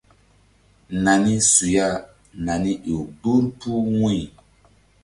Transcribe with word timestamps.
Nani 1.03 1.35
su 1.51 1.65
ya 1.75 1.87
nani 2.45 2.71
ƴo 2.87 2.97
gbur 3.19 3.43
puh 3.59 3.81
wu̧y. 3.99 4.19